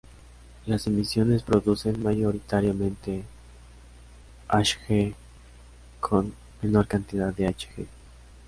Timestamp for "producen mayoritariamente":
1.43-3.23